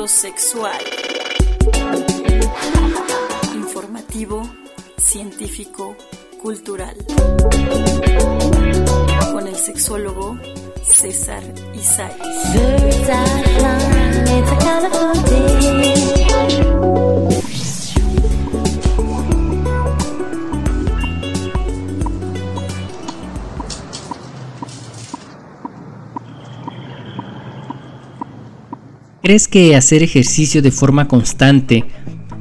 [0.00, 0.80] Filosexual.
[3.54, 4.42] Informativo,
[4.96, 5.94] científico,
[6.40, 6.96] cultural.
[9.30, 10.38] Con el sexólogo
[10.82, 11.42] César
[11.74, 12.30] Isaacs.
[29.22, 31.84] ¿Crees que hacer ejercicio de forma constante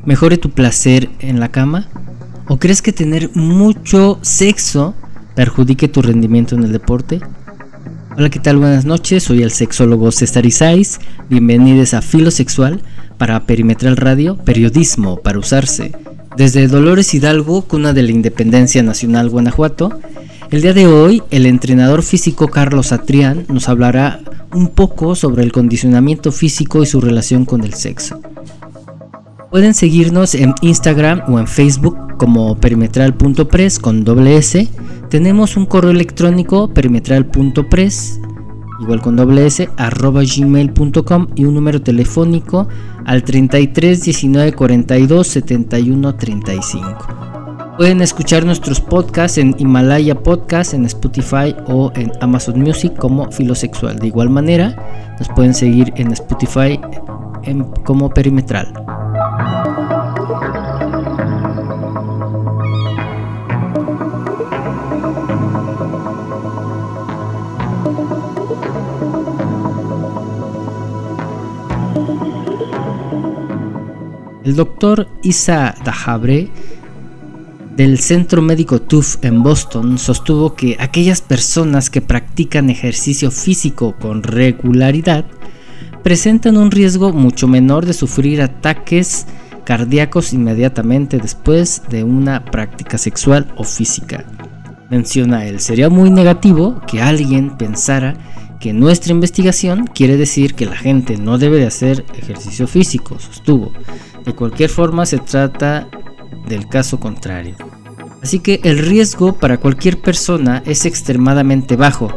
[0.06, 1.90] mejore tu placer en la cama?
[2.48, 4.96] ¿O crees que tener mucho sexo
[5.36, 7.20] perjudique tu rendimiento en el deporte?
[8.16, 8.58] Hola, ¿qué tal?
[8.58, 11.02] Buenas noches, soy el sexólogo César Isais.
[11.30, 12.82] Bienvenidos a Filosexual
[13.18, 15.92] para Perimetral Radio, periodismo para usarse.
[16.38, 20.00] Desde Dolores Hidalgo, cuna de la Independencia Nacional Guanajuato,
[20.52, 24.20] el día de hoy el entrenador físico Carlos Atrián nos hablará
[24.53, 28.20] un poco sobre el condicionamiento físico y su relación con el sexo.
[29.52, 34.67] Pueden seguirnos en Instagram o en Facebook como perimetral.press con doble S.
[35.09, 38.19] Tenemos un correo electrónico perimetral.press
[38.81, 42.67] igual con doble S arroba gmail.com y un número telefónico
[43.06, 47.48] al 33 19 42 71 35.
[47.80, 53.97] Pueden escuchar nuestros podcasts en Himalaya Podcast, en Spotify o en Amazon Music como Filosexual.
[53.99, 54.75] De igual manera,
[55.17, 56.77] nos pueden seguir en Spotify
[57.85, 58.73] como Perimetral.
[74.44, 76.50] El doctor Isa Dahabre
[77.80, 84.22] del Centro Médico TUF en Boston sostuvo que aquellas personas que practican ejercicio físico con
[84.22, 85.23] regularidad
[86.03, 89.27] presentan un riesgo mucho menor de sufrir ataques
[89.63, 94.25] cardíacos inmediatamente después de una práctica sexual o física.
[94.89, 98.18] Menciona él, sería muy negativo que alguien pensara
[98.59, 103.72] que nuestra investigación quiere decir que la gente no debe de hacer ejercicio físico, sostuvo.
[104.25, 105.88] De cualquier forma se trata
[106.47, 107.55] del caso contrario.
[108.22, 112.11] Así que el riesgo para cualquier persona es extremadamente bajo.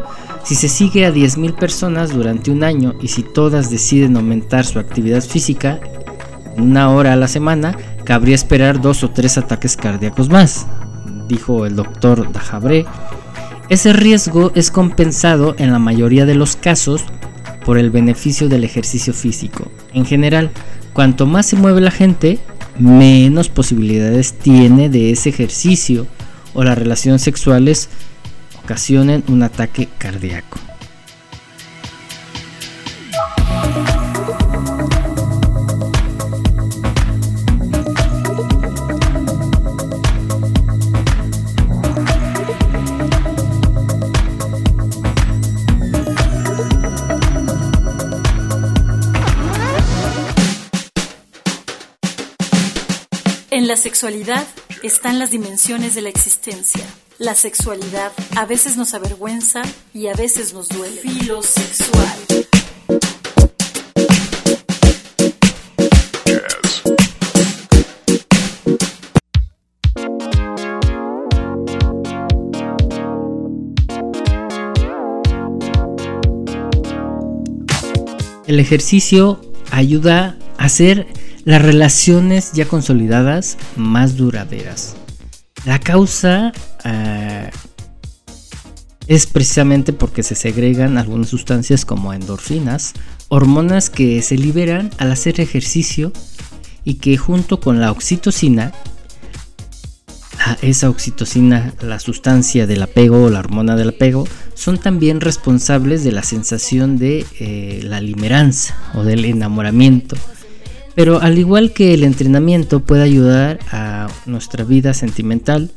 [0.44, 4.78] Si se sigue a 10.000 personas durante un año y si todas deciden aumentar su
[4.78, 5.80] actividad física
[6.56, 10.66] una hora a la semana, cabría esperar dos o tres ataques cardíacos más,
[11.28, 12.84] dijo el doctor Dajabre.
[13.68, 17.04] Ese riesgo es compensado en la mayoría de los casos
[17.64, 19.70] por el beneficio del ejercicio físico.
[19.94, 20.50] En general,
[20.92, 22.38] cuanto más se mueve la gente,
[22.78, 26.06] menos posibilidades tiene de ese ejercicio
[26.54, 27.88] o las relaciones sexuales
[28.64, 30.58] ocasionen un ataque cardíaco.
[53.72, 54.46] La sexualidad
[54.82, 56.84] están las dimensiones de la existencia.
[57.16, 59.62] La sexualidad a veces nos avergüenza
[59.94, 61.00] y a veces nos duele.
[61.00, 62.18] Filosexual.
[78.46, 79.40] El ejercicio
[79.70, 81.06] ayuda a hacer
[81.44, 84.97] las relaciones ya consolidadas más duraderas.
[85.64, 86.53] La causa
[86.84, 87.50] eh,
[89.06, 92.94] es precisamente porque se segregan algunas sustancias como endorfinas,
[93.28, 96.12] hormonas que se liberan al hacer ejercicio
[96.84, 98.72] y que junto con la oxitocina,
[100.60, 106.12] esa oxitocina, la sustancia del apego o la hormona del apego, son también responsables de
[106.12, 110.16] la sensación de eh, la limeranza o del enamoramiento
[110.94, 115.70] pero al igual que el entrenamiento puede ayudar a nuestra vida sentimental,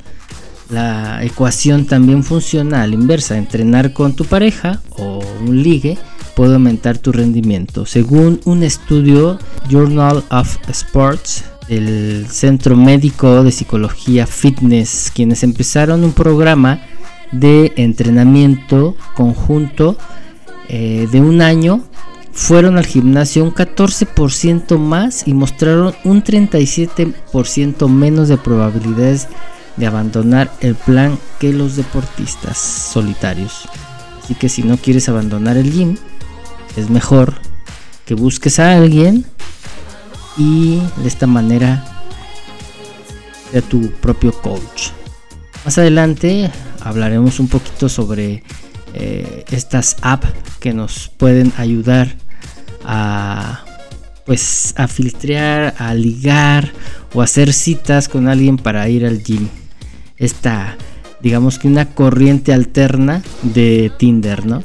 [0.70, 3.38] la ecuación también funciona a la inversa.
[3.38, 5.96] Entrenar con tu pareja o un ligue
[6.34, 7.86] puede aumentar tu rendimiento.
[7.86, 16.12] Según un estudio Journal of Sports del Centro Médico de Psicología Fitness, quienes empezaron un
[16.12, 16.80] programa
[17.32, 19.96] de entrenamiento conjunto
[20.68, 21.82] eh, de un año
[22.36, 29.26] fueron al gimnasio un 14% más y mostraron un 37% menos de probabilidades
[29.78, 33.66] de abandonar el plan que los deportistas solitarios.
[34.22, 35.96] Así que si no quieres abandonar el gym,
[36.76, 37.34] es mejor
[38.04, 39.24] que busques a alguien
[40.36, 41.84] y de esta manera
[43.50, 44.90] sea tu propio coach.
[45.64, 46.50] Más adelante
[46.80, 48.42] hablaremos un poquito sobre
[48.92, 50.28] eh, estas apps
[50.60, 52.25] que nos pueden ayudar
[52.86, 53.64] a
[54.24, 56.72] pues a filtrar, a ligar
[57.14, 59.48] o hacer citas con alguien para ir al gym.
[60.16, 60.76] Esta
[61.20, 64.62] digamos que una corriente alterna de Tinder, ¿no?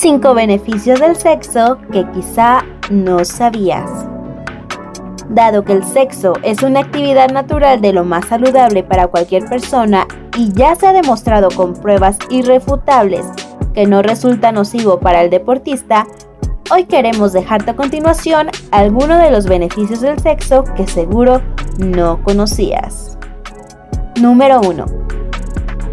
[0.00, 3.90] Cinco beneficios del sexo que quizá no sabías.
[5.28, 10.08] Dado que el sexo es una actividad natural de lo más saludable para cualquier persona
[10.38, 13.26] y ya se ha demostrado con pruebas irrefutables
[13.74, 16.06] que no resulta nocivo para el deportista,
[16.70, 21.42] hoy queremos dejarte a continuación algunos de los beneficios del sexo que seguro
[21.76, 23.18] no conocías.
[24.18, 24.86] Número 1.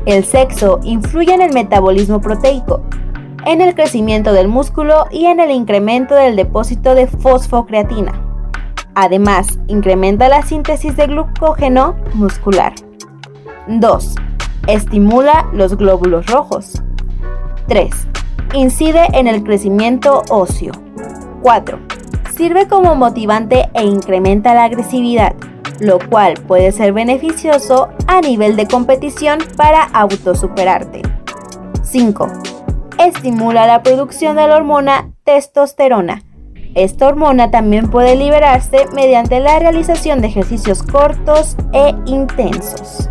[0.05, 2.83] El sexo influye en el metabolismo proteico,
[3.47, 8.11] en el crecimiento del músculo y en el incremento del depósito de fosfocreatina.
[8.93, 12.73] Además, incrementa la síntesis de glucógeno muscular.
[13.67, 14.15] 2.
[14.67, 16.81] Estimula los glóbulos rojos.
[17.67, 17.89] 3.
[18.53, 20.73] Incide en el crecimiento óseo.
[21.41, 21.79] 4.
[22.35, 25.35] Sirve como motivante e incrementa la agresividad,
[25.79, 31.01] lo cual puede ser beneficioso a nivel de competición para autosuperarte.
[31.83, 32.56] 5.
[32.99, 36.23] Estimula la producción de la hormona testosterona,
[36.77, 43.09] esta hormona también puede liberarse mediante la realización de ejercicios cortos e intensos.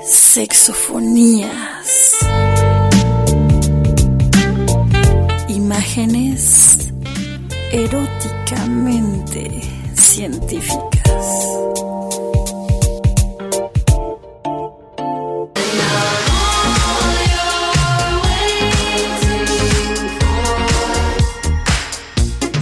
[0.00, 2.14] Sexofonías.
[5.48, 6.92] Imágenes
[7.72, 9.79] eróticamente
[10.10, 10.80] científicas.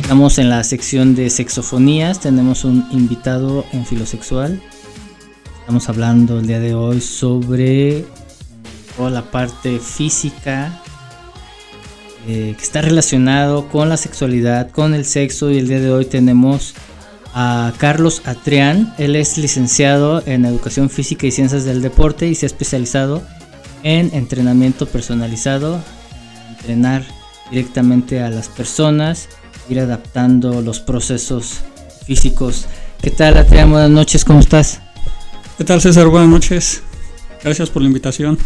[0.02, 4.60] Estamos en la sección de sexofonías, tenemos un invitado en filosexual.
[5.60, 8.04] Estamos hablando el día de hoy sobre
[8.96, 10.82] toda la parte física
[12.26, 16.04] eh, que está relacionado con la sexualidad, con el sexo y el día de hoy
[16.04, 16.74] tenemos
[17.40, 18.93] a Carlos Atrián.
[18.99, 23.23] Él es licenciado en Educación Física y Ciencias del Deporte y se ha especializado
[23.85, 25.81] en entrenamiento personalizado,
[26.50, 27.05] entrenar
[27.49, 29.29] directamente a las personas
[29.69, 31.61] ir adaptando los procesos
[32.06, 32.67] físicos.
[33.00, 33.70] ¿Qué tal, Adrián?
[33.70, 34.81] Buenas noches, ¿cómo estás?
[35.58, 36.08] ¿Qué tal, César?
[36.08, 36.82] Buenas noches.
[37.44, 38.37] Gracias por la invitación.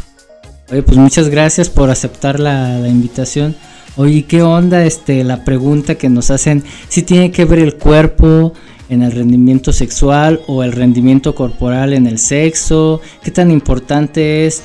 [0.71, 3.57] Oye, pues muchas gracias por aceptar la, la invitación.
[3.97, 6.63] Oye, ¿qué onda este, la pregunta que nos hacen?
[6.89, 8.53] Si tiene que ver el cuerpo
[8.93, 13.01] en el rendimiento sexual o el rendimiento corporal en el sexo.
[13.25, 14.63] ¿Qué tan importante es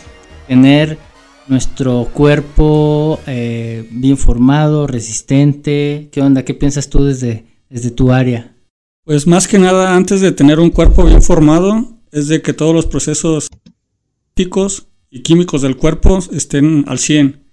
[0.47, 0.97] tener
[1.47, 6.09] nuestro cuerpo eh, bien formado, resistente.
[6.11, 6.43] ¿Qué onda?
[6.43, 8.53] ¿Qué piensas tú desde, desde tu área?
[9.05, 12.75] Pues más que nada, antes de tener un cuerpo bien formado, es de que todos
[12.75, 13.47] los procesos
[14.35, 17.43] físicos y químicos del cuerpo estén al 100.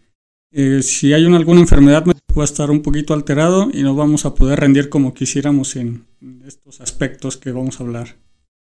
[0.50, 4.25] Eh, si hay una, alguna enfermedad, va a estar un poquito alterado y no vamos
[4.25, 6.04] a poder rendir como quisiéramos en
[6.47, 8.16] estos aspectos que vamos a hablar.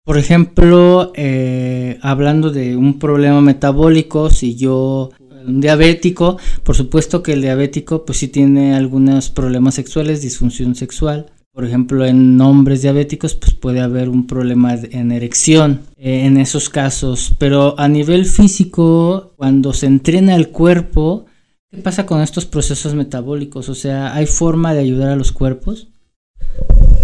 [0.04, 5.10] Por ejemplo, eh, hablando de un problema metabólico, si yo
[5.48, 11.28] un diabético, por supuesto que el diabético pues sí tiene algunos problemas sexuales, disfunción sexual.
[11.52, 16.70] Por ejemplo, en hombres diabéticos pues puede haber un problema en erección eh, en esos
[16.70, 17.34] casos.
[17.40, 21.26] Pero a nivel físico, cuando se entrena el cuerpo,
[21.72, 23.70] ¿qué pasa con estos procesos metabólicos?
[23.70, 25.88] O sea, ¿hay forma de ayudar a los cuerpos?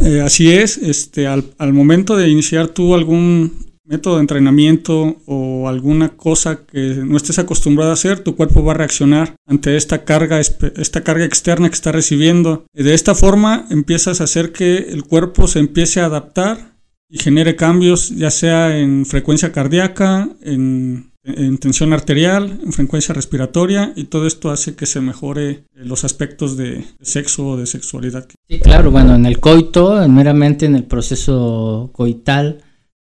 [0.05, 3.53] Eh, así es, este, al, momento de iniciar tú algún
[3.85, 8.73] método de entrenamiento o alguna cosa que no estés acostumbrado a hacer, tu cuerpo va
[8.73, 12.65] a reaccionar ante esta carga, esta carga externa que está recibiendo.
[12.73, 16.75] De esta forma empiezas a hacer que el cuerpo se empiece a adaptar
[17.09, 23.93] y genere cambios, ya sea en frecuencia cardíaca, en en tensión arterial, en frecuencia respiratoria
[23.95, 28.27] y todo esto hace que se mejore los aspectos de sexo o de sexualidad.
[28.47, 32.63] Sí, claro, bueno, en el coito, meramente en el proceso coital,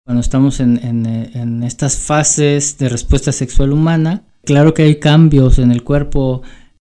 [0.04, 5.72] cuando estamos en, en, estas fases de respuesta sexual humana, claro que hay cambios en
[5.72, 6.42] el cuerpo,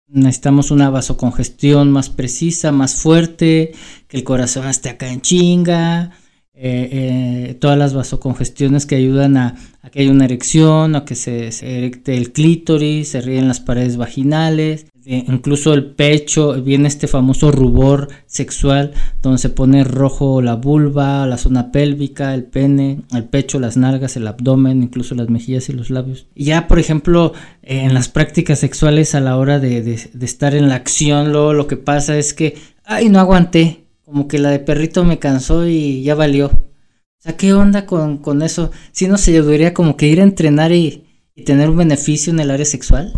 [0.07, 3.73] necesitamos una vasocongestión más precisa, más fuerte,
[4.07, 6.13] que el corazón esté acá en chinga,
[6.59, 9.57] eh, todas las vasocongestiones que ayudan a,
[9.93, 14.87] que haya una erección, a que se, erecte el clítoris, se ríen las paredes vaginales,
[15.05, 21.39] incluso el pecho, viene este famoso rubor sexual donde se pone rojo la vulva, la
[21.39, 25.91] zona pélvica, el pene, el pecho, las nalgas, el abdomen, incluso las mejillas y los
[25.91, 26.27] labios.
[26.35, 30.77] Ya, por ejemplo, en las prácticas sexuales a la hora de, de estar en la
[30.77, 35.05] acción, luego lo que pasa es que, ay, no aguanté, como que la de perrito
[35.05, 36.47] me cansó y ya valió.
[36.47, 38.71] O sea, ¿qué onda con, con eso?
[38.93, 41.03] Si no se debería como que ir a entrenar y,
[41.45, 43.13] tener un beneficio en el área sexual.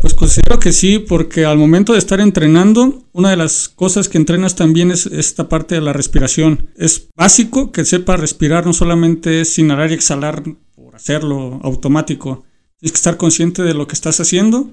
[0.00, 4.18] Pues considero que sí, porque al momento de estar entrenando, una de las cosas que
[4.18, 6.70] entrenas también es esta parte de la respiración.
[6.76, 10.42] Es básico que sepa respirar, no solamente es inhalar y exhalar
[10.74, 12.44] por hacerlo automático.
[12.80, 14.72] Tienes que estar consciente de lo que estás haciendo.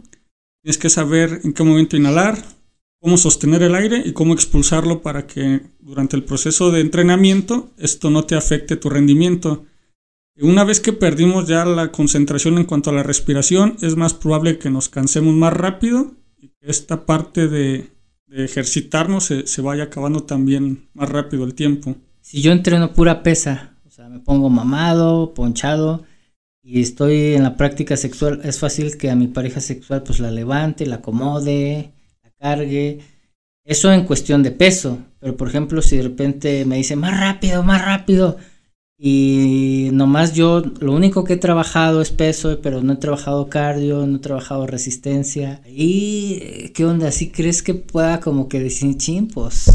[0.64, 2.44] Tienes que saber en qué momento inhalar,
[3.02, 8.12] cómo sostener el aire y cómo expulsarlo para que durante el proceso de entrenamiento esto
[8.12, 9.66] no te afecte tu rendimiento.
[10.40, 14.60] Una vez que perdimos ya la concentración en cuanto a la respiración, es más probable
[14.60, 17.90] que nos cansemos más rápido y que esta parte de,
[18.32, 21.96] ejercitarnos se, se, vaya acabando también más rápido el tiempo.
[22.22, 26.06] Si yo entreno pura pesa, o sea, me pongo mamado, ponchado
[26.64, 30.32] y estoy en la práctica sexual, es fácil que a mi pareja sexual pues la
[30.32, 31.92] levante, la acomode,
[32.42, 33.00] cargue.
[33.64, 34.98] Eso en cuestión de peso.
[35.20, 38.38] Pero por ejemplo, si de repente me dice más rápido, más rápido.
[38.98, 44.06] Y nomás yo lo único que he trabajado es peso, pero no he trabajado cardio,
[44.06, 45.62] no he trabajado resistencia.
[45.68, 47.12] ¿Y qué onda?
[47.12, 49.72] ¿Sí crees que pueda como que decir chimpos?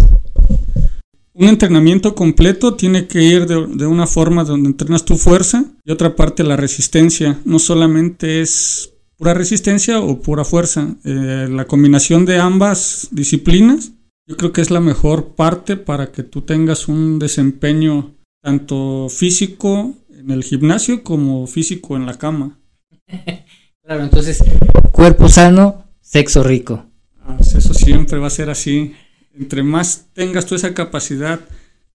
[1.33, 6.17] Un entrenamiento completo tiene que ir de, una forma donde entrenas tu fuerza y otra
[6.17, 7.41] parte la resistencia.
[7.45, 10.97] No solamente es pura resistencia o pura fuerza.
[11.05, 13.93] Eh, la combinación de ambas disciplinas
[14.29, 19.95] yo creo que es la mejor parte para que tú tengas un desempeño tanto físico
[20.11, 22.59] en el gimnasio como físico en la cama.
[23.83, 24.43] Claro, entonces,
[24.91, 26.87] cuerpo sano, sexo rico.
[27.23, 28.95] Ah, pues eso siempre va a ser así.
[29.33, 31.39] Entre más tengas tú esa capacidad,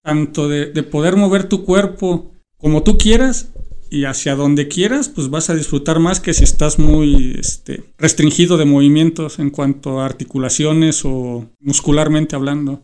[0.00, 3.50] tanto de, de poder mover tu cuerpo como tú quieras,
[3.92, 8.56] y hacia donde quieras, pues vas a disfrutar más que si estás muy este, restringido
[8.56, 12.80] de movimientos en cuanto a articulaciones o muscularmente hablando.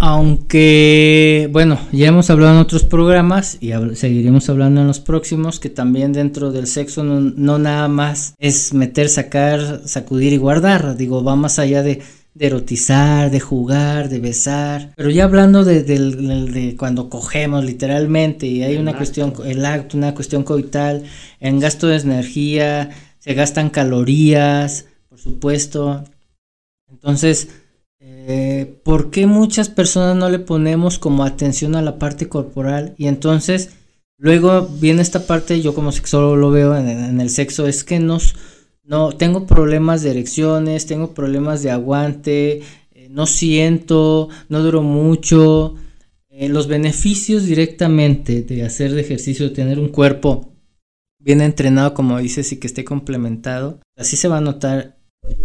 [0.00, 5.70] Aunque, bueno, ya hemos hablado en otros programas y seguiremos hablando en los próximos, que
[5.70, 11.24] también dentro del sexo no, no nada más es meter, sacar, sacudir y guardar, digo,
[11.24, 12.02] va más allá de
[12.34, 14.92] de erotizar, de jugar, de besar.
[14.96, 20.42] Pero ya hablando de, cuando cogemos literalmente y hay una cuestión, el acto, una cuestión
[20.42, 21.04] coital,
[21.40, 26.04] en gasto de energía, se gastan calorías, por supuesto.
[26.90, 27.48] Entonces,
[28.00, 32.94] eh, ¿por qué muchas personas no le ponemos como atención a la parte corporal?
[32.96, 33.70] Y entonces,
[34.16, 38.00] luego viene esta parte, yo como sexólogo lo veo en, en el sexo, es que
[38.00, 38.34] nos
[38.84, 42.62] no, tengo problemas de erecciones, tengo problemas de aguante,
[42.92, 45.76] eh, no siento, no duro mucho.
[46.28, 50.52] Eh, los beneficios directamente de hacer ejercicio, de tener un cuerpo
[51.18, 54.98] bien entrenado, como dices, y que esté complementado, así se va a notar.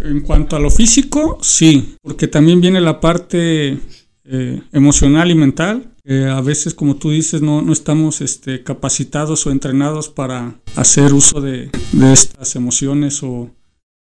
[0.04, 3.78] En cuanto a lo físico, sí, porque también viene la parte
[4.26, 9.52] eh, emocional y mental a veces, como tú dices, no, no estamos este, capacitados o
[9.52, 11.70] entrenados para hacer uso de,
[12.14, 13.52] estas emociones o,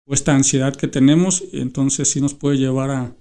[0.09, 3.17] esta ansiedad que tenemos, y entonces sí nos puede llevar a,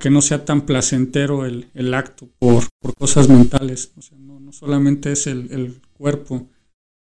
[0.00, 3.92] que no sea tan placentero el, acto por, cosas mentales.
[3.96, 6.48] O sea, no, no solamente es el, el, cuerpo.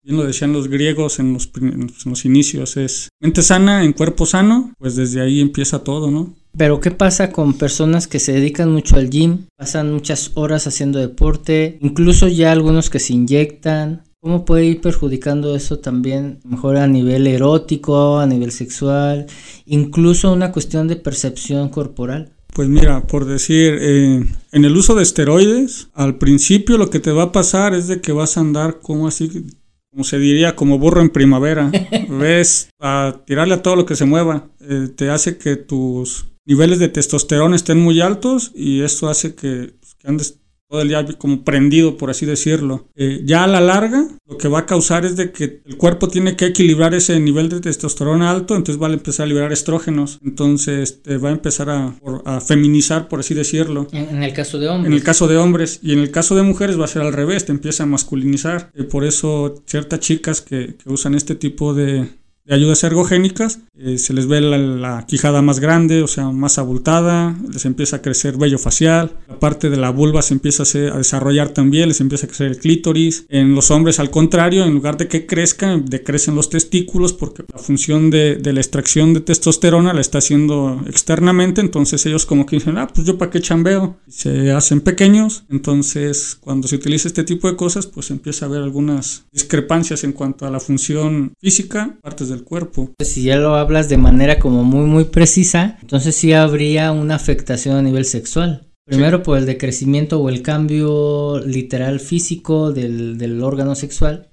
[0.03, 4.27] Bien lo decían los griegos en los, en los inicios, es mente sana en cuerpo
[4.27, 6.35] sano, pues desde ahí empieza todo, ¿no?
[6.59, 9.47] Pero ¿qué pasa con personas que se dedican mucho al gym?
[9.57, 14.03] Pasan muchas horas haciendo deporte, incluso ya algunos que se inyectan.
[14.21, 16.41] ¿Cómo puede ir perjudicando eso también?
[16.45, 19.27] Mejor a nivel erótico, a nivel sexual,
[19.67, 22.33] incluso una cuestión de percepción corporal.
[22.53, 27.13] Pues mira, por decir, eh, en el uso de esteroides, al principio lo que te
[27.13, 29.47] va a pasar es de que vas a andar como así,
[29.93, 31.71] como se diría, como burro en primavera.
[32.09, 34.49] Ves a tirarle a todo lo que se mueva.
[34.61, 39.75] Eh, te hace que tus niveles de testosterona estén muy altos y esto hace que,
[39.79, 40.41] pues, que andes
[40.71, 42.89] todo el día como prendido, por así decirlo.
[42.95, 46.09] Eh, ya a la larga, lo que va a causar es de que el cuerpo
[46.09, 50.19] tiene que equilibrar ese nivel de testosterona alto, entonces va a empezar a liberar estrógenos,
[50.23, 51.95] entonces te va a empezar a,
[52.27, 53.87] a, feminizar, por así decirlo.
[53.93, 54.91] En, el caso de hombres.
[54.91, 57.15] En el caso de hombres, y en el caso de mujeres va a ser al
[57.15, 58.71] revés, te empieza a masculinizar.
[58.75, 62.09] Eh, por eso ciertas chicas que, que usan este tipo de,
[62.49, 67.37] de ayudas ergogénicas, eh, se les ve la, quijada más grande, o sea, más abultada,
[67.53, 71.51] les empieza a crecer vello facial, la parte de la vulva se empieza a, desarrollar
[71.51, 73.27] también, les empieza a crecer el clítoris.
[73.29, 77.59] En los hombres, al contrario, en lugar de que crezcan, decrecen los testículos porque la
[77.59, 82.57] función de, de la extracción de testosterona la está haciendo externamente, entonces ellos como que
[82.57, 87.25] dicen, ah, pues yo para qué chambeo, se hacen pequeños, entonces cuando se utiliza este
[87.25, 91.99] tipo de cosas, pues empieza a haber algunas discrepancias en cuanto a la función física,
[92.01, 92.95] partes del cuerpo.
[93.01, 97.77] Si ya lo hablas de manera como muy muy precisa, entonces sí habría una afectación
[97.77, 98.67] a nivel sexual.
[98.85, 104.31] Primero por el decrecimiento o el cambio literal físico del, del órgano sexual.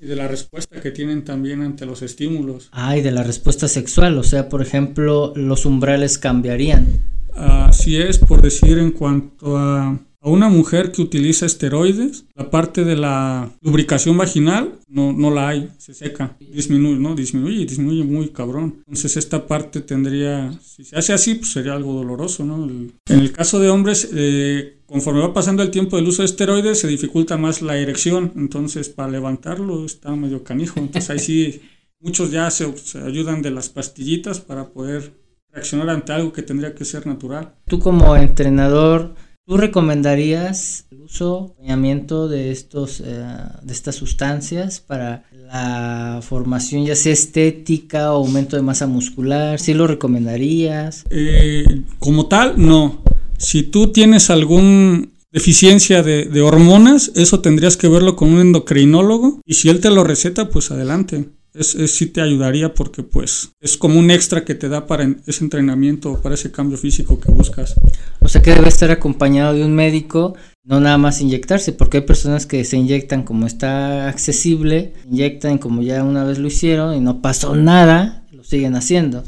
[0.00, 2.70] Y de la respuesta que tienen también ante los estímulos.
[2.72, 7.02] Ah, y de la respuesta sexual, o sea, por ejemplo, los umbrales cambiarían.
[7.34, 12.84] Así es, por decir, en cuanto a a una mujer que utiliza esteroides, la parte
[12.84, 17.14] de la lubricación vaginal no, no la hay, se seca, disminuye, ¿no?
[17.14, 18.78] Disminuye, disminuye muy cabrón.
[18.78, 22.64] Entonces esta parte tendría, si se hace así, pues sería algo doloroso, ¿no?
[22.66, 26.80] en el caso de hombres, eh, conforme va pasando el tiempo del uso de esteroides,
[26.80, 30.80] se dificulta más la erección, entonces para levantarlo está medio canijo.
[30.80, 31.60] Entonces ahí sí,
[32.00, 35.12] muchos ya se, se ayudan de las pastillitas para poder
[35.52, 37.54] reaccionar ante algo que tendría que ser natural.
[37.66, 39.14] Tú como entrenador,
[39.48, 43.24] ¿Tú recomendarías el uso, acompañamiento de estos, eh,
[43.62, 49.58] de estas sustancias para la formación, ya sea estética o aumento de masa muscular?
[49.58, 51.06] ¿Sí lo recomendarías?
[51.08, 51.64] Eh,
[51.98, 53.02] como tal, no.
[53.38, 59.40] Si tú tienes algún deficiencia de, de, hormonas, eso tendrías que verlo con un endocrinólogo
[59.46, 61.24] y si él te lo receta, pues adelante
[61.54, 65.44] es, sí te ayudaría porque pues es como un extra que te da para ese
[65.44, 67.74] entrenamiento, para ese cambio físico que buscas.
[68.20, 72.02] O sea que debe estar acompañado de un médico, no nada más inyectarse, porque hay
[72.04, 77.00] personas que se inyectan como está accesible, inyectan como ya una vez lo hicieron y
[77.00, 79.24] no pasó nada, lo siguen haciendo.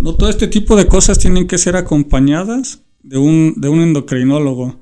[0.00, 4.76] No, todo este tipo de cosas tienen que ser acompañadas de un, de un endocrinólogo,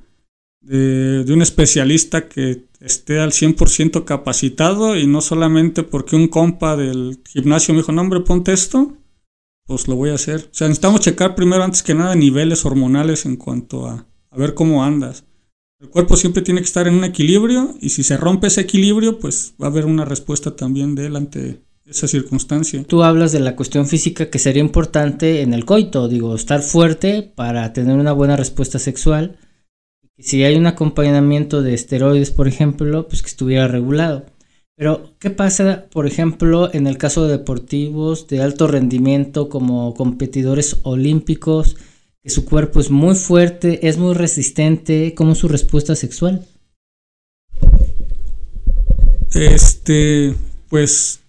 [0.60, 6.77] de, de un especialista que esté al 100% capacitado y no solamente porque un compa
[6.77, 8.96] del gimnasio me dijo, no hombre, ponte esto,
[9.66, 10.48] pues lo voy a hacer.
[10.50, 14.55] O sea, necesitamos checar primero, antes que nada, niveles hormonales en cuanto a, a ver
[14.55, 15.24] cómo andas.
[15.79, 19.18] El cuerpo siempre tiene que estar en un equilibrio y si se rompe ese equilibrio,
[19.18, 22.83] pues va a haber una respuesta también de él ante esa circunstancia.
[22.85, 27.22] Tú hablas de la cuestión física que sería importante en el coito, digo, estar fuerte
[27.22, 29.38] para tener una buena respuesta sexual
[30.18, 34.26] si hay un acompañamiento de esteroides, por ejemplo, pues que estuviera regulado.
[34.76, 40.81] Pero, ¿qué pasa, por ejemplo, en el caso de deportivos de alto rendimiento como competidores
[40.83, 41.76] olímpicos,
[42.22, 46.46] que su cuerpo es muy fuerte, es muy resistente, ¿cómo es su respuesta sexual?
[49.35, 50.35] Este,
[50.68, 51.20] pues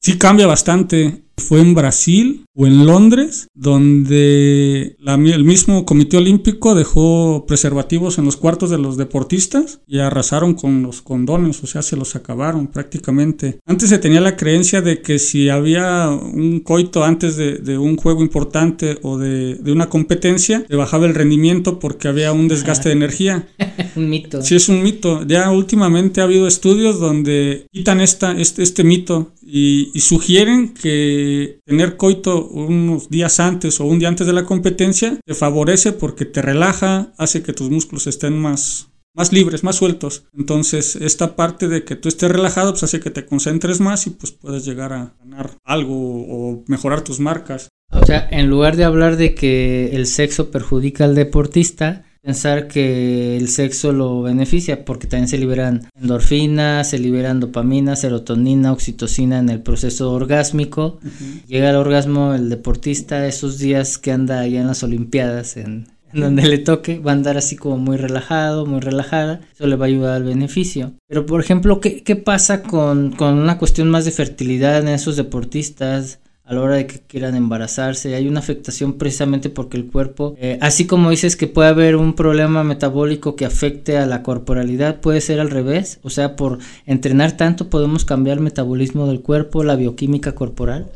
[0.00, 7.44] sí cambia bastante fue en Brasil o en Londres, donde el mismo Comité Olímpico dejó
[7.46, 11.96] preservativos en los cuartos de los deportistas y arrasaron con los condones, o sea, se
[11.96, 13.58] los acabaron prácticamente.
[13.66, 18.22] Antes se tenía la creencia de que si había un coito antes de, un juego
[18.22, 23.48] importante o de, una competencia, le bajaba el rendimiento porque había un desgaste de energía.
[23.96, 24.42] un mito.
[24.42, 25.26] Sí, es un mito.
[25.26, 31.96] Ya últimamente ha habido estudios donde quitan esta, este, este mito y, sugieren que tener
[31.96, 36.42] coito unos días antes o un día antes de la competencia te favorece porque te
[36.42, 40.24] relaja, hace que tus músculos estén más, más libres, más sueltos.
[40.36, 44.10] Entonces, esta parte de que tú estés relajado, pues hace que te concentres más y
[44.10, 47.68] pues puedes llegar a ganar algo o mejorar tus marcas.
[47.92, 53.36] O sea, en lugar de hablar de que el sexo perjudica al deportista, pensar que
[53.36, 59.48] el sexo lo beneficia porque también se liberan endorfinas, se liberan dopamina, serotonina, oxitocina en
[59.48, 61.00] el proceso orgásmico.
[61.46, 66.42] Llega al orgasmo el deportista esos días que anda allá en las Olimpiadas en, donde
[66.46, 69.88] le toque, va a andar así como muy relajado, muy relajada, eso le va a
[69.88, 70.92] ayudar al beneficio.
[71.08, 75.16] Pero por ejemplo, ¿qué, qué pasa con, con una cuestión más de fertilidad en esos
[75.16, 76.18] deportistas?
[76.50, 78.16] A la hora de que quieran embarazarse.
[78.16, 82.14] Hay una afectación precisamente porque el cuerpo, eh, así como dices que puede haber un
[82.14, 86.00] problema metabólico que afecte a la corporalidad, puede ser al revés.
[86.02, 90.90] O sea, por entrenar tanto podemos cambiar el metabolismo del cuerpo, la bioquímica corporal.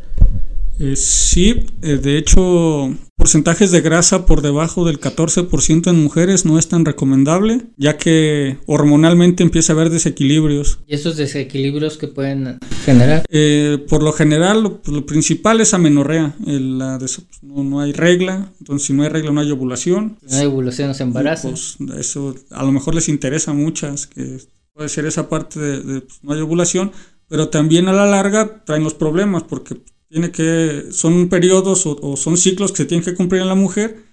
[0.80, 2.92] Eh, sí, eh, de hecho,
[3.24, 8.58] porcentajes de grasa por debajo del 14% en mujeres no es tan recomendable, ya que
[8.66, 10.80] hormonalmente empieza a haber desequilibrios.
[10.86, 13.24] ¿Y esos desequilibrios que pueden generar?
[13.30, 16.36] Eh, por lo general, lo, principal es amenorrea.
[16.44, 20.18] La pues, no, hay regla, entonces si no hay regla no hay ovulación.
[20.20, 21.48] no hay ovulación, no se embaraza.
[21.48, 24.36] Pues, eso a lo mejor les interesa a muchas, que
[24.74, 26.92] puede ser esa parte de, pues, no hay ovulación,
[27.26, 29.76] pero también a la larga traen los problemas porque
[30.14, 34.04] tiene que, son periodos o, son ciclos que se tienen que cumplir en la mujer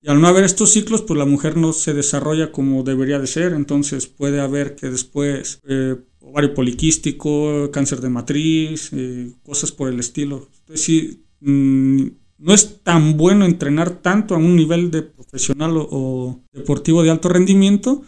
[0.00, 3.26] y al no haber estos ciclos, pues la mujer no se desarrolla como debería de
[3.26, 9.90] ser, entonces puede haber que después eh, ovario poliquístico, cáncer de matriz, eh, cosas por
[9.90, 10.48] el estilo.
[10.60, 12.06] Entonces sí, mm,
[12.38, 17.28] no es tan bueno entrenar tanto a un nivel de profesional o deportivo de alto
[17.28, 18.02] rendimiento,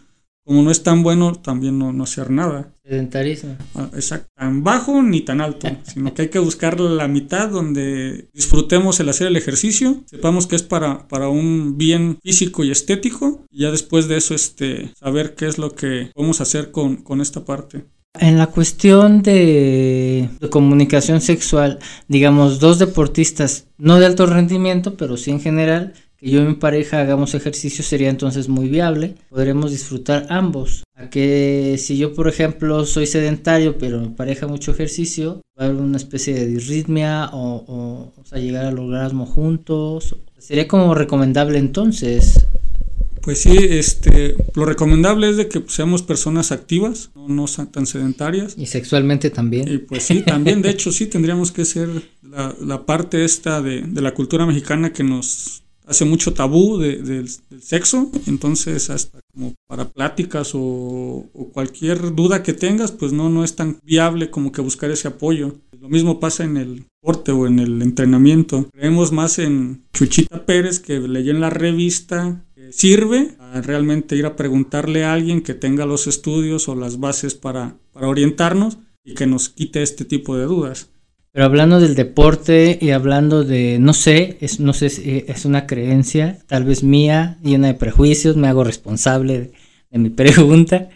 [0.44, 2.72] como no es tan bueno, también no, no hacer nada.
[2.84, 3.56] Sedentarismo.
[3.74, 4.28] Ah, exacto.
[4.36, 9.08] Tan bajo ni tan alto, sino que hay que buscar la mitad donde disfrutemos el
[9.08, 13.70] hacer el ejercicio, sepamos que es para, para un bien físico y estético, y ya
[13.70, 17.84] después de eso este, saber qué es lo que podemos hacer con, con esta parte.
[18.20, 25.16] En la cuestión de, de, comunicación sexual, digamos, dos deportistas, no de alto rendimiento, pero
[25.16, 25.94] sí en general,
[26.30, 29.14] yo y mi pareja hagamos ejercicio sería entonces muy viable.
[29.28, 30.84] Podremos disfrutar ambos.
[30.96, 35.68] A que si yo, por ejemplo, soy sedentario, pero mi pareja mucho ejercicio, va a
[35.68, 40.16] haber una especie de disritmia o, o, sea, llegar al orgasmo juntos.
[40.38, 42.46] Sería como recomendable entonces.
[43.20, 48.54] Pues sí, este, lo recomendable es de que seamos personas activas, no, no tan sedentarias.
[48.56, 49.66] Y sexualmente también.
[49.66, 51.88] Y pues sí, también, de hecho sí, tendríamos que ser
[52.22, 57.28] la, la parte esta de, de la cultura mexicana que nos hace mucho tabú del
[57.60, 63.56] sexo, entonces hasta como para pláticas o, cualquier duda que tengas, pues no, no es
[63.56, 65.56] tan viable como que buscar ese apoyo.
[65.80, 68.68] Lo mismo pasa en el deporte o en el entrenamiento.
[68.72, 74.26] Creemos más en Chuchita Pérez que leí en la revista que sirve a realmente ir
[74.26, 79.14] a preguntarle a alguien que tenga los estudios o las bases para, para orientarnos y
[79.14, 80.88] que nos quite este tipo de dudas.
[81.34, 85.66] Pero hablando del deporte y hablando de, no sé, es, no sé si es una
[85.66, 89.50] creencia, tal vez mía, llena de prejuicios, me hago responsable
[89.90, 90.90] de, mi pregunta,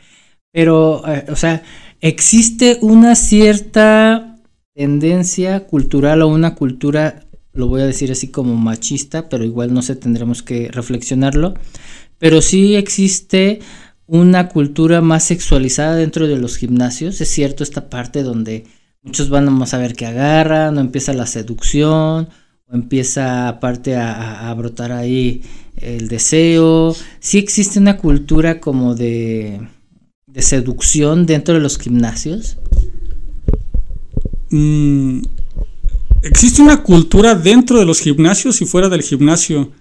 [0.53, 1.65] pero, eh, o sea,
[2.01, 4.39] existe una cierta
[4.77, 9.83] tendencia cultural o una cultura, lo voy a decir así como machista, pero igual no
[9.83, 11.55] sé, tendremos que reflexionarlo,
[12.19, 13.59] pero sí existe
[14.07, 19.49] una cultura más sexualizada dentro de los gimnasios, es cierto esta parte donde Muchos van
[19.49, 22.29] a ver qué agarran, o empieza la seducción,
[22.67, 25.43] o empieza aparte a, brotar ahí
[25.77, 26.95] el deseo.
[27.21, 29.61] Sí existe una cultura como de,
[30.27, 32.59] de seducción dentro de los gimnasios.
[34.51, 35.21] Mm,
[36.23, 39.73] existe una cultura dentro de los gimnasios y fuera del gimnasio.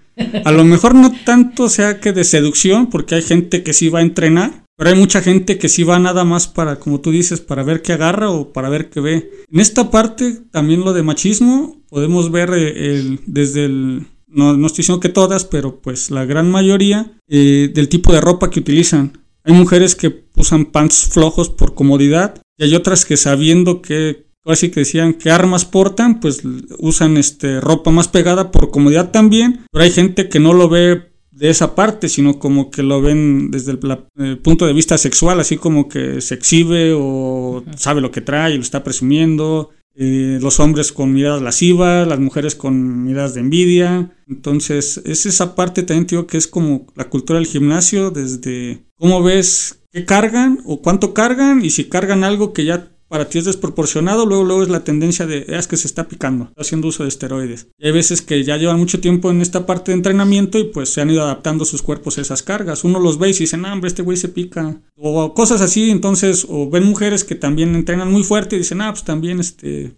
[0.46, 4.00] A lo mejor no tanto sea que de seducción, porque hay gente que sí va
[4.00, 7.42] a entrenar, pero hay mucha gente que sí va nada más para, como tú dices,
[7.42, 9.32] para ver qué agarra o para ver qué ve.
[9.52, 14.84] En esta parte, también lo de machismo, podemos ver eh, desde el, no, no, estoy
[14.84, 19.24] diciendo que todas, pero pues la gran mayoría eh, del tipo de ropa que utilizan.
[19.44, 24.70] Hay mujeres que usan pants flojos por comodidad y hay otras que sabiendo que, así
[24.70, 26.42] que decían que armas portan, pues
[26.78, 31.17] usan este, ropa más pegada por comodidad también, pero hay gente que no lo ve
[31.38, 33.80] de esa parte, sino como que lo ven desde el,
[34.18, 38.54] eh, punto de vista sexual, así como que se exhibe o sabe lo que trae
[38.54, 39.70] y lo está presumiendo.
[40.00, 44.16] Eh, los hombres con miradas lascivas, las mujeres con miradas de envidia.
[44.28, 49.24] Entonces, es esa parte también, digo, que es como la cultura del gimnasio, desde cómo
[49.24, 53.46] ves qué cargan o cuánto cargan y si cargan algo que ya para ti es
[53.46, 56.88] desproporcionado, luego, luego es la tendencia de, ah, es que se está picando, está haciendo
[56.88, 57.68] uso de esteroides.
[57.78, 60.90] Y hay veces que ya llevan mucho tiempo en esta parte de entrenamiento y pues
[60.90, 62.84] se han ido adaptando sus cuerpos a esas cargas.
[62.84, 64.82] Uno los ve y dice, ah, hombre, este güey se pica.
[64.96, 68.92] O cosas así, entonces, o ven mujeres que también entrenan muy fuerte y dicen, ah,
[68.92, 69.94] pues también este...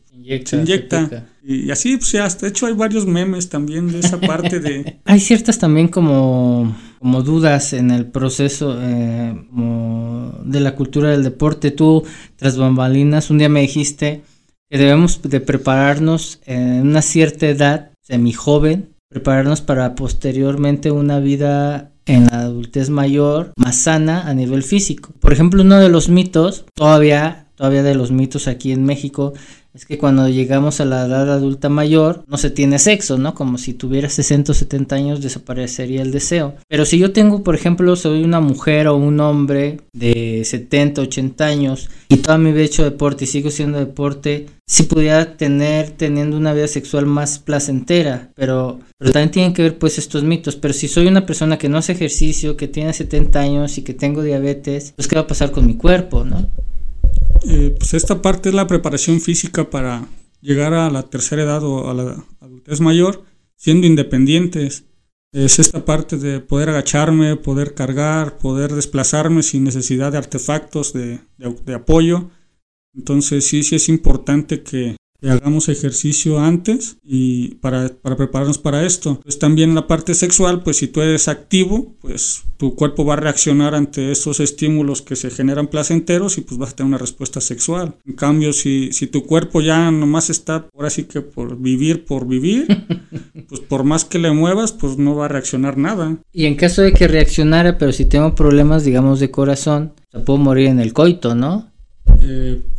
[0.45, 1.28] se inyecta.
[1.52, 5.00] Y así, pues ya, de hecho hay varios memes también de esa parte de...
[5.06, 9.34] hay ciertas también como como dudas en el proceso eh,
[10.44, 11.72] de la cultura del deporte.
[11.72, 12.04] Tú,
[12.36, 14.22] tras bambalinas, un día me dijiste
[14.70, 21.94] que debemos de prepararnos en una cierta edad, semi joven, prepararnos para posteriormente una vida
[22.06, 25.14] en la adultez mayor más sana a nivel físico.
[25.20, 29.34] Por ejemplo, uno de los mitos, todavía, todavía de los mitos aquí en México,
[29.74, 33.36] es que cuando llegamos a la edad adulta mayor no se tiene sexo, ¿no?
[33.36, 36.56] Como si tuviera 60 o 70 años desaparecería el deseo.
[36.69, 41.45] Pero si yo tengo, por ejemplo, soy una mujer o un hombre de 70, 80
[41.45, 45.91] años y toda mi vida he hecho deporte y sigo siendo deporte, sí pudiera tener
[45.91, 50.56] teniendo una vida sexual más placentera, pero, pero también tienen que ver pues estos mitos.
[50.56, 53.93] Pero si soy una persona que no hace ejercicio, que tiene 70 años y que
[53.93, 56.48] tengo diabetes, pues qué va a pasar con mi cuerpo, ¿no?
[57.47, 60.08] Eh, pues esta parte es la preparación física para
[60.41, 63.23] llegar a la tercera edad o a la adultez mayor
[63.60, 64.86] siendo independientes.
[65.32, 71.19] Es esta parte de poder agacharme, poder cargar, poder desplazarme sin necesidad de artefactos de,
[71.75, 72.32] apoyo.
[72.95, 78.86] Entonces sí, sí es importante que, que hagamos ejercicio antes y para, para, prepararnos para
[78.86, 79.20] esto.
[79.24, 83.18] Pues también la parte sexual, pues si tú eres activo, pues tu cuerpo va a
[83.18, 87.42] reaccionar ante estos estímulos que se generan placenteros y pues vas a tener una respuesta
[87.42, 87.96] sexual.
[88.06, 92.28] En cambio, si, si tu cuerpo ya nomás está, ahora sí que por vivir, por
[92.28, 92.68] vivir,
[93.48, 96.18] pues por más que le muevas, pues no va a reaccionar nada.
[96.34, 100.40] Y en caso de que reaccionara, pero si tengo problemas, digamos, de corazón, o puedo
[100.40, 101.69] morir en el coito, ¿no?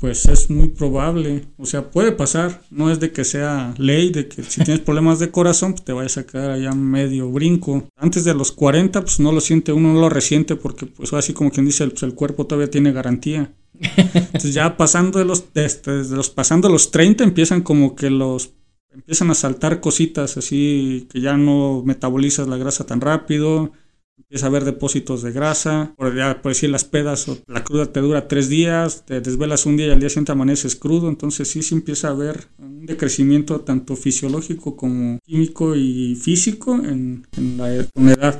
[0.00, 4.28] Pues es muy probable, o sea, puede pasar, no es de que sea ley, de
[4.28, 7.88] que si tienes problemas de corazón, pues te vayas a quedar allá medio brinco.
[7.96, 11.32] Antes de los 40, pues no lo siente uno, no lo resiente, porque pues así
[11.32, 13.52] como quien dice, pues, el cuerpo todavía tiene garantía.
[13.80, 18.50] Entonces ya pasando de los, desde los, pasando los 30 empiezan como que los
[18.92, 23.72] empiezan a saltar cositas así que ya no metabolizas la grasa tan rápido,
[24.20, 27.86] empieza a haber depósitos de grasa, por, ya, por decir las pedas, o la cruda
[27.86, 31.48] te dura tres días, te desvelas un día y al día siguiente amaneces crudo, entonces
[31.48, 37.72] sí, sí empieza a haber un decrecimiento tanto fisiológico como químico y físico en, la,
[37.74, 38.38] edad.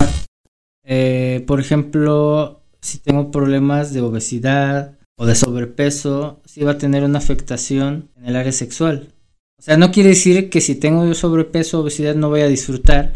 [0.85, 7.05] Eh, por ejemplo, si tengo problemas de obesidad o de sobrepeso, sí va a tener
[7.05, 9.12] una afectación en el área sexual.
[9.59, 13.12] O sea, no quiere decir que si tengo sobrepeso o obesidad no voy a disfrutar,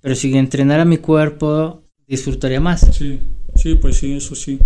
[0.00, 1.81] pero si entrenara mi cuerpo
[2.12, 2.86] disfrutaría más.
[2.92, 3.20] Sí,
[3.56, 4.58] sí, pues sí, eso sí.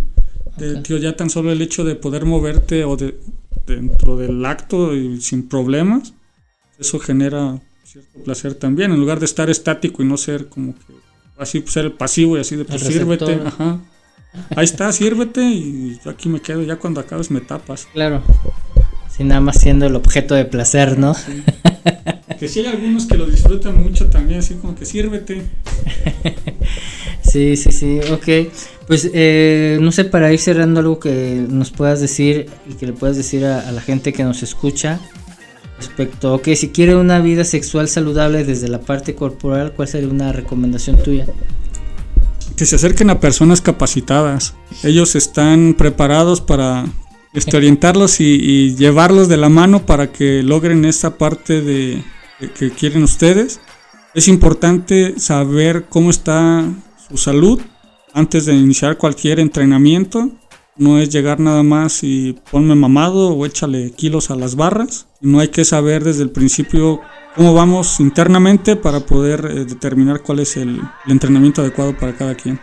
[0.82, 3.18] tío, ya tan solo el hecho de poder moverte o de,
[3.66, 6.12] dentro del acto y sin problemas,
[6.78, 10.94] eso genera cierto placer también, en lugar de estar estático y no ser como que
[11.38, 13.80] así pues, ser pasivo y así de pues sírvete, ajá.
[14.54, 17.86] Ahí está, sírvete y yo aquí me quedo, ya cuando acabes me tapas.
[17.92, 18.22] Claro.
[19.08, 21.14] Sin nada más siendo el objeto de placer, ¿no?
[22.38, 25.42] Que sí hay algunos que lo disfrutan mucho también, así como que sírvete.
[27.36, 28.52] sí, sí, sí, ok.
[28.86, 32.92] Pues eh, no sé, para ir cerrando algo que nos puedas decir y que le
[32.92, 35.00] puedas decir a, la gente que nos escucha
[35.78, 40.08] respecto a que si quiere una vida sexual saludable desde la parte corporal, ¿cuál sería
[40.08, 41.26] una recomendación tuya?
[42.56, 44.54] Que se acerquen a personas capacitadas.
[44.82, 46.86] Ellos están preparados para
[47.34, 52.02] este, orientarlos y, llevarlos de la mano para que logren esa parte de,
[52.58, 53.60] que quieren ustedes.
[54.14, 56.64] Es importante saber cómo está
[57.08, 57.60] su salud
[58.12, 60.30] antes de iniciar cualquier entrenamiento.
[60.76, 65.06] No es llegar nada más y ponme mamado o échale kilos a las barras.
[65.20, 67.00] No hay que saber desde el principio
[67.34, 72.60] cómo vamos internamente para poder eh, determinar cuál es el entrenamiento adecuado para cada quien.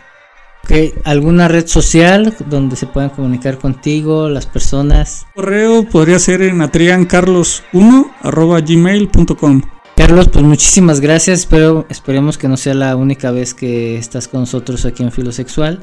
[1.04, 5.26] ¿Alguna red social donde se puedan comunicar contigo las personas?
[5.34, 9.62] Correo podría ser en atriancarlos1 gmail.com.
[9.96, 11.40] Carlos, pues muchísimas gracias.
[11.40, 15.80] Espero, esperemos que no sea la única vez que estás con nosotros aquí en Filosexual.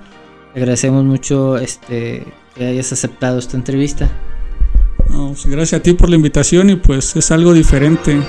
[0.54, 4.10] agradecemos mucho este, que hayas aceptado esta entrevista.
[5.08, 8.21] Pues gracias a ti por la invitación y pues es algo diferente.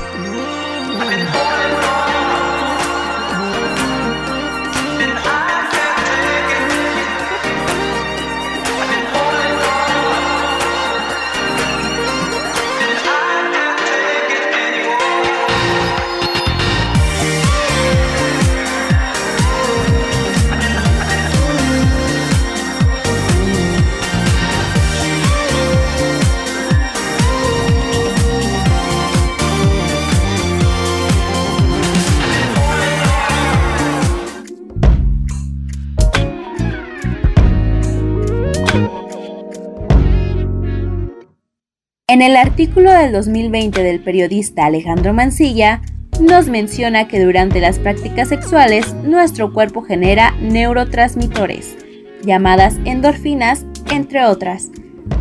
[42.12, 45.81] En el artículo del 2020 del periodista Alejandro Mancilla,
[46.20, 51.75] nos menciona que durante las prácticas sexuales nuestro cuerpo genera neurotransmitores,
[52.22, 54.68] llamadas endorfinas, entre otras,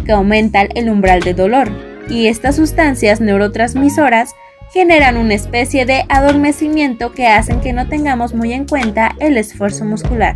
[0.06, 1.72] que aumentan el umbral de dolor,
[2.10, 4.36] y estas sustancias neurotransmisoras
[4.74, 9.86] generan una especie de adormecimiento que hacen que no tengamos muy en cuenta el esfuerzo
[9.86, 10.36] muscular.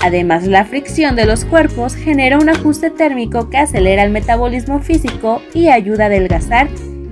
[0.00, 5.42] Además, la fricción de los cuerpos genera un ajuste térmico que acelera el metabolismo físico
[5.54, 6.68] y ayuda a adelgazar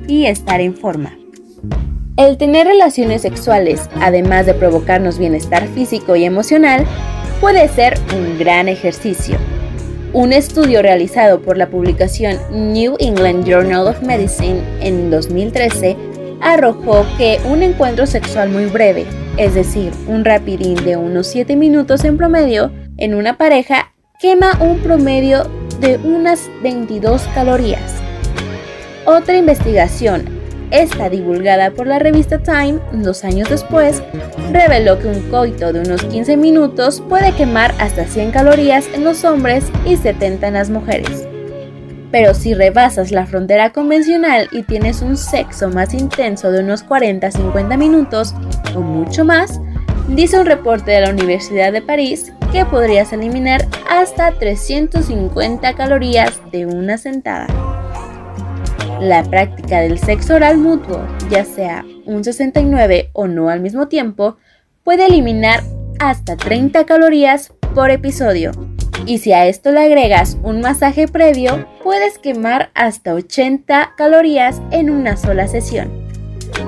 [0.07, 1.17] y estar en forma.
[2.17, 6.87] El tener relaciones sexuales, además de provocarnos bienestar físico y emocional,
[7.41, 9.37] puede ser un gran ejercicio.
[10.13, 12.39] Un estudio realizado por la publicación
[12.73, 15.97] New England Journal of Medicine en 2013
[16.41, 22.05] arrojó que un encuentro sexual muy breve, es decir, un rapidín de unos 7 minutos
[22.05, 25.45] en promedio, en una pareja, quema un promedio
[25.81, 27.97] de unas 22 calorías.
[29.07, 30.25] Otra investigación,
[30.71, 34.03] esta divulgada por la revista Time dos años después,
[34.53, 39.25] reveló que un coito de unos 15 minutos puede quemar hasta 100 calorías en los
[39.25, 41.29] hombres y 70 en las mujeres.
[42.15, 47.77] Pero si rebasas la frontera convencional y tienes un sexo más intenso de unos 40-50
[47.77, 48.37] minutos
[48.77, 49.61] o mucho más,
[50.07, 56.67] dice un reporte de la Universidad de París que podrías eliminar hasta 350 calorías de
[56.67, 57.49] una sentada.
[59.01, 64.37] La práctica del sexo oral mutuo, ya sea un 69 o no al mismo tiempo,
[64.85, 65.65] puede eliminar
[65.99, 68.53] hasta 30 calorías por episodio.
[69.07, 74.89] Y si a esto le agregas un masaje previo, puedes quemar hasta 80 calorías en
[74.89, 75.91] una sola sesión.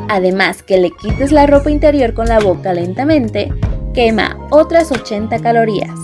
[0.08, 3.50] Además que le quites la ropa interior con la boca lentamente,
[3.94, 5.98] quema otras 80 calorías.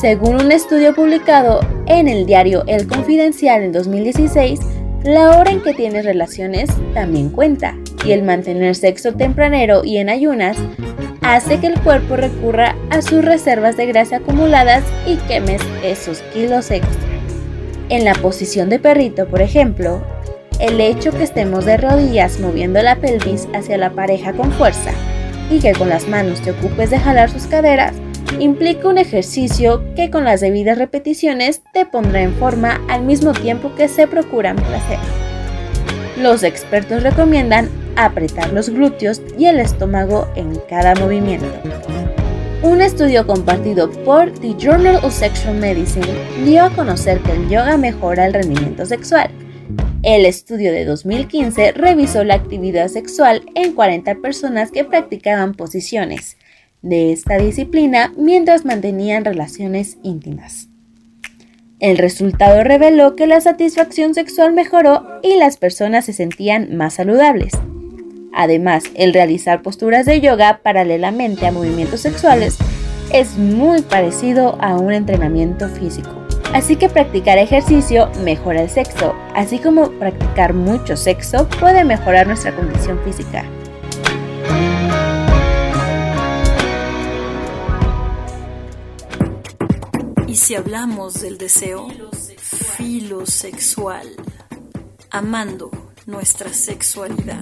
[0.00, 4.60] Según un estudio publicado en el diario El Confidencial en 2016,
[5.04, 10.08] la hora en que tienes relaciones también cuenta, y el mantener sexo tempranero y en
[10.08, 10.56] ayunas
[11.34, 16.70] hace que el cuerpo recurra a sus reservas de grasa acumuladas y quemes esos kilos
[16.70, 17.08] extra.
[17.90, 20.02] En la posición de perrito, por ejemplo,
[20.58, 24.90] el hecho que estemos de rodillas moviendo la pelvis hacia la pareja con fuerza
[25.50, 27.92] y que con las manos te ocupes de jalar sus caderas,
[28.38, 33.74] implica un ejercicio que con las debidas repeticiones te pondrá en forma al mismo tiempo
[33.74, 34.98] que se procuran placer.
[36.16, 37.68] Los expertos recomiendan
[38.04, 41.46] apretar los glúteos y el estómago en cada movimiento.
[42.62, 46.06] Un estudio compartido por The Journal of Sexual Medicine
[46.44, 49.30] dio a conocer que el yoga mejora el rendimiento sexual.
[50.02, 56.36] El estudio de 2015 revisó la actividad sexual en 40 personas que practicaban posiciones
[56.82, 60.68] de esta disciplina mientras mantenían relaciones íntimas.
[61.80, 67.52] El resultado reveló que la satisfacción sexual mejoró y las personas se sentían más saludables.
[68.32, 72.58] Además, el realizar posturas de yoga paralelamente a movimientos sexuales
[73.12, 76.10] es muy parecido a un entrenamiento físico.
[76.52, 82.54] Así que practicar ejercicio mejora el sexo, así como practicar mucho sexo puede mejorar nuestra
[82.54, 83.44] condición física.
[90.26, 91.88] Y si hablamos del deseo
[92.76, 94.08] filosexual,
[95.10, 95.70] amando
[96.06, 97.40] nuestra sexualidad.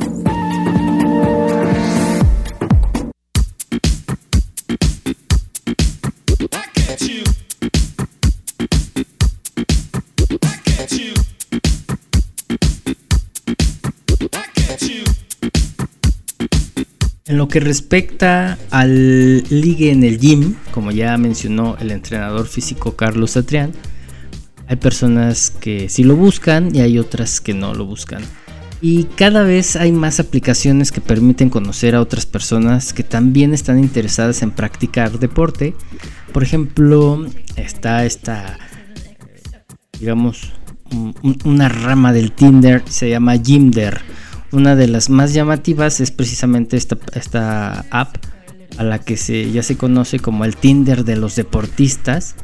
[17.29, 22.95] En lo que respecta al ligue en el gym, como ya mencionó el entrenador físico
[22.95, 23.73] Carlos Satrián,
[24.69, 28.23] hay personas que sí lo buscan y hay otras que no lo buscan.
[28.81, 33.81] Y cada vez hay más aplicaciones que permiten conocer a otras personas que también están
[33.81, 35.75] interesadas en practicar deporte.
[36.33, 38.57] Por ejemplo, está esta,
[39.99, 40.53] digamos,
[41.45, 44.01] una rama del Tinder, se llama Gymder
[44.57, 48.17] una de las más llamativas es precisamente esta, esta app
[48.79, 49.17] a la que
[49.53, 52.35] ya se conoce como el Tinder de los deportistas.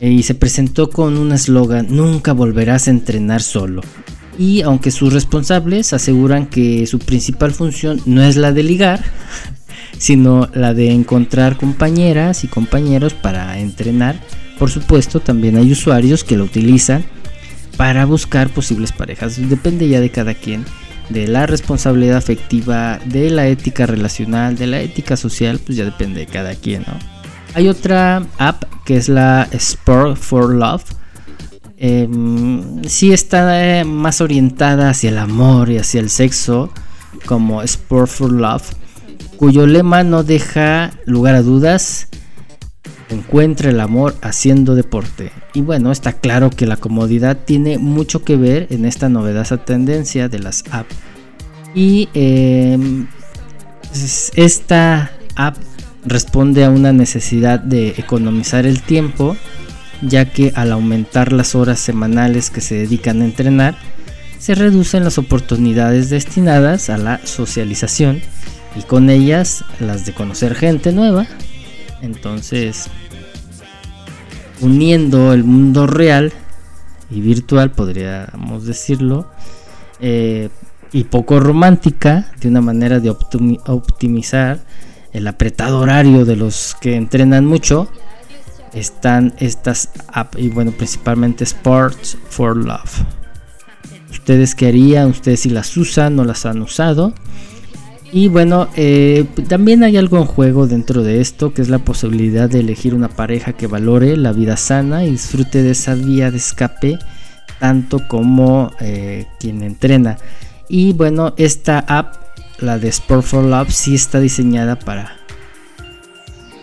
[0.00, 3.82] Y se presentó con un eslogan, nunca volverás a entrenar solo.
[4.38, 9.00] Y aunque sus responsables aseguran que su principal función no es la de ligar,
[9.98, 14.20] sino la de encontrar compañeras y compañeros para entrenar,
[14.58, 17.04] por supuesto también hay usuarios que lo utilizan
[17.76, 19.38] para buscar posibles parejas.
[19.48, 20.64] Depende ya de cada quien
[21.08, 26.20] de la responsabilidad afectiva, de la ética relacional, de la ética social, pues ya depende
[26.20, 26.98] de cada quien, ¿no?
[27.54, 30.84] Hay otra app que es la Sport for Love.
[31.76, 32.08] Eh,
[32.86, 36.72] sí está eh, más orientada hacia el amor y hacia el sexo,
[37.26, 38.72] como Sport for Love,
[39.36, 42.08] cuyo lema no deja lugar a dudas.
[43.14, 45.32] Encuentra el amor haciendo deporte.
[45.52, 50.28] Y bueno, está claro que la comodidad tiene mucho que ver en esta novedosa tendencia
[50.28, 50.94] de las apps.
[51.74, 53.06] Y em,
[54.36, 55.56] esta app
[56.04, 59.36] responde a una necesidad de economizar el tiempo,
[60.02, 63.76] ya que al aumentar las horas semanales que se dedican a entrenar,
[64.38, 68.20] se reducen las oportunidades destinadas a la socialización
[68.76, 71.26] y con ellas las de conocer gente nueva.
[72.04, 72.88] Entonces,
[74.60, 76.32] uniendo el mundo real
[77.10, 79.26] y virtual, podríamos decirlo,
[80.00, 80.50] eh,
[80.92, 84.60] y poco romántica, de una manera de optimizar
[85.12, 87.88] el apretado horario de los que entrenan mucho,
[88.74, 93.02] están estas apps y bueno, principalmente Sports for Love.
[94.10, 95.08] ¿Ustedes qué harían?
[95.08, 97.14] ¿Ustedes si las usan o las han usado?
[98.16, 102.48] Y bueno, eh, también hay algo en juego dentro de esto, que es la posibilidad
[102.48, 106.36] de elegir una pareja que valore la vida sana y disfrute de esa vía de
[106.36, 106.96] escape
[107.58, 110.16] tanto como eh, quien entrena.
[110.68, 112.14] Y bueno, esta app,
[112.60, 115.16] la de Sport for Love, sí está diseñada para,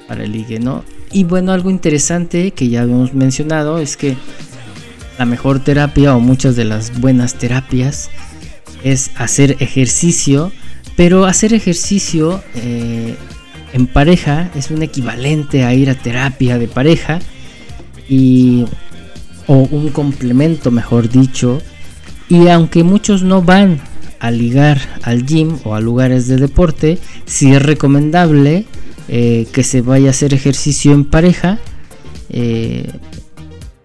[0.08, 0.86] para el ligue, ¿no?
[1.12, 4.16] Y bueno, algo interesante que ya habíamos mencionado es que
[5.20, 8.10] la mejor terapia o muchas de las buenas terapias
[8.86, 10.54] es hacer ejercicio,
[10.96, 13.16] pero hacer ejercicio eh,
[13.74, 17.20] en pareja es un equivalente a ir a terapia de pareja
[18.10, 18.66] y
[19.48, 21.62] o un complemento mejor dicho
[22.30, 23.80] y aunque muchos no van
[24.20, 28.66] a ligar al gym o a lugares de deporte sí es recomendable
[29.08, 31.60] eh, que se vaya a hacer ejercicio en pareja
[32.30, 32.90] eh,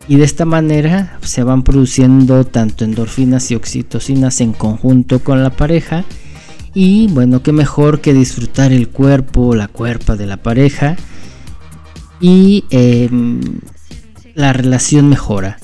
[0.08, 5.50] y de esta manera se van produciendo tanto endorfinas y oxitocinas en conjunto con la
[5.50, 6.04] pareja
[6.78, 10.96] y bueno, qué mejor que disfrutar el cuerpo, la cuerpa de la pareja.
[12.20, 13.40] Y em,
[14.34, 15.56] la relación mejora.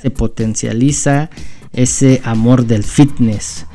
[0.00, 1.28] Se potencializa
[1.74, 3.66] ese amor del fitness.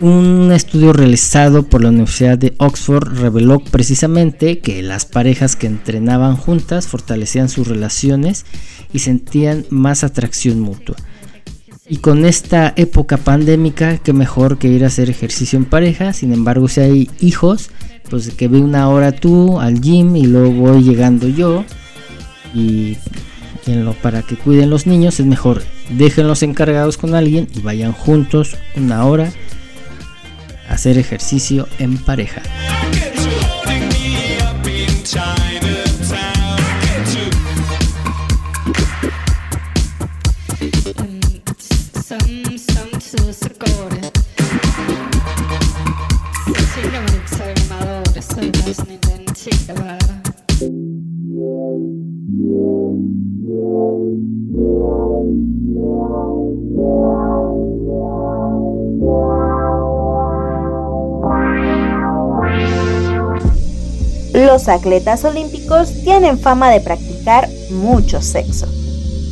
[0.00, 6.34] Un estudio realizado por la Universidad de Oxford reveló precisamente que las parejas que entrenaban
[6.34, 8.46] juntas fortalecían sus relaciones
[8.92, 10.96] y sentían más atracción mutua.
[11.88, 16.12] Y con esta época pandémica, qué mejor que ir a hacer ejercicio en pareja.
[16.12, 17.70] Sin embargo, si hay hijos,
[18.10, 21.64] pues que ve una hora tú al gym y luego voy llegando yo.
[22.54, 22.96] Y
[23.66, 28.56] lo, para que cuiden los niños es mejor déjenlos encargados con alguien y vayan juntos
[28.76, 29.30] una hora
[30.68, 32.42] a hacer ejercicio en pareja.
[64.34, 68.68] Los atletas olímpicos tienen fama de practicar mucho sexo.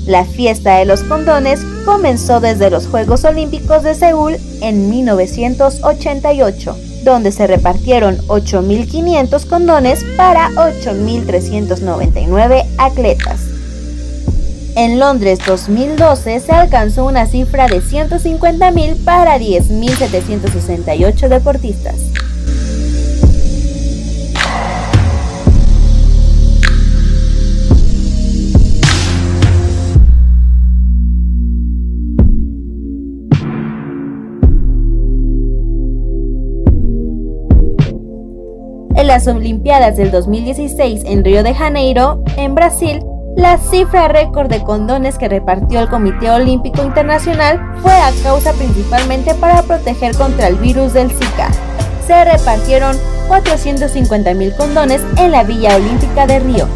[0.06, 7.32] La fiesta de los condones comenzó desde los Juegos Olímpicos de Seúl en 1988 donde
[7.32, 13.40] se repartieron 8.500 condones para 8.399 atletas.
[14.76, 21.94] En Londres 2012 se alcanzó una cifra de 150.000 para 10.768 deportistas.
[39.16, 43.02] Las Olimpiadas del 2016 en Río de Janeiro, en Brasil,
[43.34, 49.32] la cifra récord de condones que repartió el Comité Olímpico Internacional fue a causa principalmente
[49.34, 51.48] para proteger contra el virus del Zika.
[52.06, 52.94] Se repartieron
[53.26, 56.68] 450.000 condones en la Villa Olímpica de Río.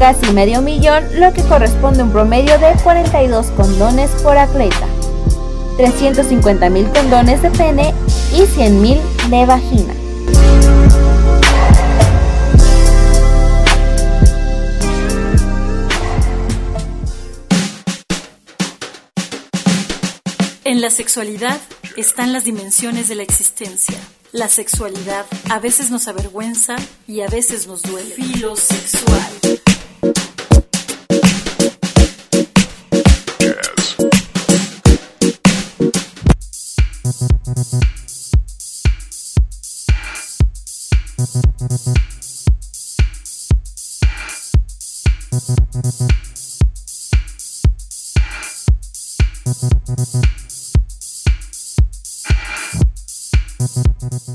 [0.00, 4.88] Casi medio millón, lo que corresponde a un promedio de 42 condones por atleta.
[5.78, 7.94] 350.000 condones de pene
[8.34, 8.98] y 100.000
[9.30, 9.95] de vagina.
[20.76, 21.58] En la sexualidad
[21.96, 23.98] están las dimensiones de la existencia.
[24.32, 26.76] La sexualidad a veces nos avergüenza
[27.08, 28.14] y a veces nos duele.
[28.14, 29.56] Filosexual.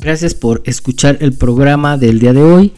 [0.02, 2.74] Gracias por escuchar el programa del día de hoy.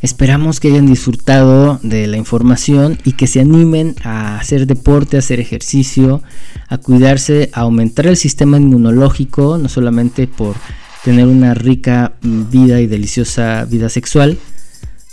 [0.00, 5.20] Esperamos que hayan disfrutado de la información y que se animen a hacer deporte, a
[5.20, 6.22] hacer ejercicio,
[6.68, 10.56] a cuidarse, a aumentar el sistema inmunológico, no solamente por
[11.04, 14.38] tener una rica vida y deliciosa vida sexual,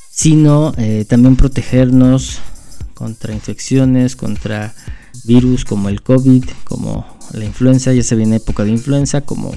[0.10, 2.40] sino eh, también protegernos
[2.96, 4.74] contra infecciones, contra
[5.24, 9.52] virus como el COVID, como la influenza, ya se viene época de influenza, como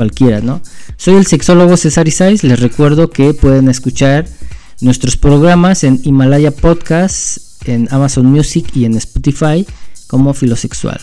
[0.00, 0.62] cualquiera, ¿no?
[0.96, 4.26] Soy el sexólogo César Isais, les recuerdo que pueden escuchar
[4.80, 9.66] nuestros programas en Himalaya Podcast, en Amazon Music y en Spotify
[10.06, 11.02] como Filosexual.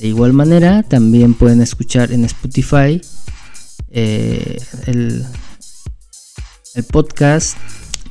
[0.00, 3.00] De igual manera, también pueden escuchar en Spotify
[3.92, 5.24] eh, el,
[6.90, 7.56] podcast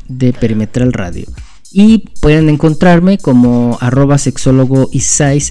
[0.07, 1.25] de Perimetral Radio.
[1.73, 4.89] Y pueden encontrarme como arroba sexólogo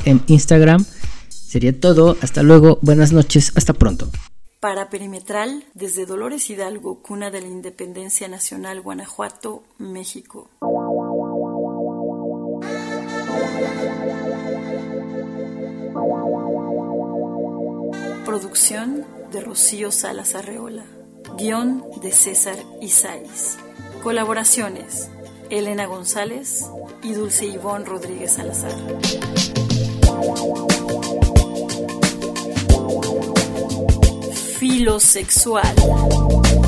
[0.06, 0.86] en Instagram.
[1.28, 2.16] Sería todo.
[2.22, 2.78] Hasta luego.
[2.80, 3.52] Buenas noches.
[3.56, 4.10] Hasta pronto.
[4.60, 10.50] Para Perimetral, desde Dolores Hidalgo, cuna de la Independencia Nacional, Guanajuato, México.
[18.26, 20.84] Producción de Rocío Salas Arreola.
[21.38, 23.56] Guión de César Isais.
[24.02, 25.08] Colaboraciones:
[25.48, 26.66] Elena González
[27.02, 28.74] y Dulce Ivón Rodríguez Salazar.
[34.60, 36.59] Filosexual.